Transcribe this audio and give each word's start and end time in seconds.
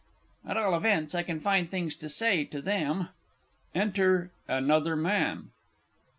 At 0.47 0.57
all 0.57 0.73
events 0.75 1.13
I 1.13 1.21
can 1.21 1.39
find 1.39 1.69
things 1.69 1.93
to 1.97 2.09
say 2.09 2.43
to 2.45 2.59
them. 2.59 3.09
Enter 3.75 4.31
ANOTHER 4.47 4.95
MAN. 4.95 5.51